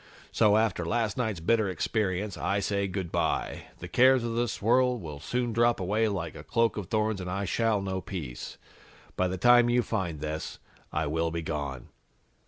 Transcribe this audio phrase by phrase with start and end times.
[0.31, 3.65] So, after last night's bitter experience, I say good by.
[3.77, 7.29] The cares of this world will soon drop away like a cloak of thorns and
[7.29, 8.57] I shall know peace.
[9.15, 10.57] By the time you find this,
[10.91, 11.89] I will be gone.'"